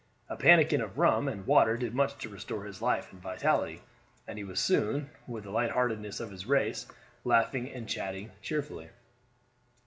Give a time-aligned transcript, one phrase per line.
[0.29, 3.83] A pannikin of rum and water did much to restore his life and vitality,
[4.27, 6.87] and he was soon, with the light heartedness of his race,
[7.23, 8.89] laughing and chatting cheerfully.